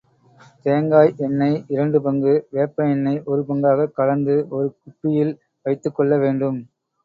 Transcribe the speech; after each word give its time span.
தேங்காய் 0.65 1.11
எண்ணெய் 1.17 1.63
இரண்டு 1.67 2.01
பங்கு, 2.01 2.33
வேப்ப 2.51 2.89
எண்ணெய் 2.89 3.21
ஒரு 3.25 3.45
பங்காகக் 3.47 3.93
கலந்து 3.93 4.47
ஒரு 4.49 4.67
குப்பியில் 4.81 5.33
வைத்துக் 5.65 5.95
கொள்ள 5.95 6.17
வேண்டும். 6.17 6.59